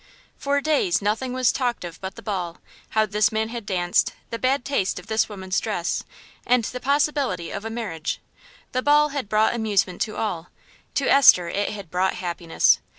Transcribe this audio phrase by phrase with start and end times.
[0.01, 0.07] XI
[0.39, 2.57] For days nothing was talked of but the ball
[2.97, 6.03] how this man had danced, the bad taste of this woman's dress,
[6.43, 8.19] and the possibility of a marriage.
[8.71, 10.47] The ball had brought amusement to all,
[10.95, 12.79] to Esther it had brought happiness.